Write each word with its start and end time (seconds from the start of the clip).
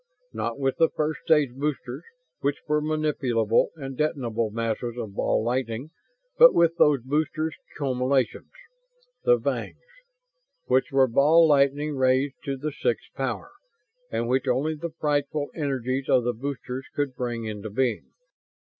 Not 0.33 0.57
with 0.57 0.77
the 0.77 0.89
first 0.89 1.19
stage 1.25 1.53
boosters, 1.53 2.01
which 2.39 2.57
were 2.67 2.81
manipulable 2.81 3.67
and 3.75 3.95
detonable 3.95 4.49
masses 4.49 4.97
of 4.97 5.13
ball 5.13 5.43
lightning, 5.43 5.91
but 6.39 6.55
with 6.55 6.75
those 6.77 7.03
boosters' 7.03 7.53
culminations, 7.77 8.49
the 9.25 9.37
Vangs; 9.37 9.75
which 10.65 10.91
were 10.91 11.05
ball 11.07 11.47
lightning 11.47 11.95
raised 11.95 12.33
to 12.45 12.57
the 12.57 12.71
sixth 12.71 13.13
power 13.13 13.51
and 14.11 14.27
which 14.27 14.47
only 14.47 14.73
the 14.73 14.89
frightful 14.89 15.51
energies 15.53 16.09
of 16.09 16.23
the 16.23 16.33
boosters 16.33 16.87
could 16.95 17.13
bring 17.13 17.45
into 17.45 17.69
being. 17.69 18.07